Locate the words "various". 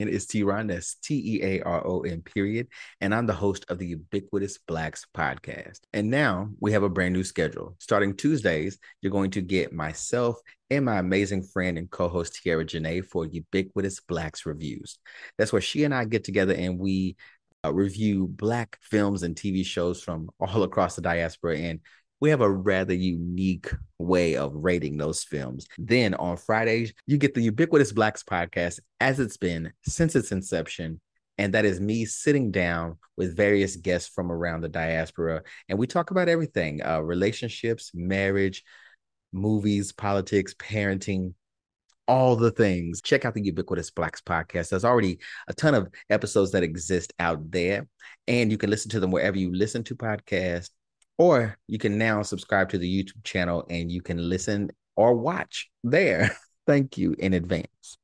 33.36-33.76